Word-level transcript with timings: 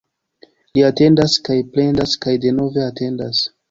Li 0.77 0.85
atendas 0.87 1.37
kaj 1.51 1.59
plendas 1.77 2.19
kaj 2.27 2.37
denove 2.49 2.87
atendas. 2.91 3.49